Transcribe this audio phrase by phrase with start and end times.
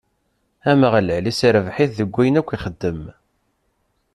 [0.71, 3.01] Ameɣlal isserbeḥ-it deg wayen akk ixeddem.